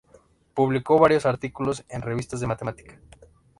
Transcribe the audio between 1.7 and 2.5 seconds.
en revistas de